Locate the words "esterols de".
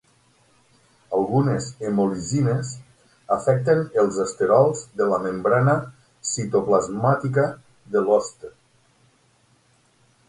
4.25-5.09